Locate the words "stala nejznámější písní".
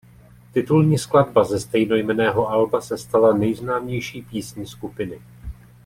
2.97-4.67